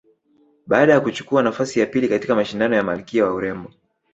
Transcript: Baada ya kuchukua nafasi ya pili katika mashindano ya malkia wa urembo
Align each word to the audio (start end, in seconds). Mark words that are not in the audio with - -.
Baada 0.67 0.93
ya 0.93 0.99
kuchukua 1.01 1.43
nafasi 1.43 1.79
ya 1.79 1.85
pili 1.85 2.09
katika 2.09 2.35
mashindano 2.35 2.75
ya 2.75 2.83
malkia 2.83 3.25
wa 3.25 3.33
urembo 3.33 3.71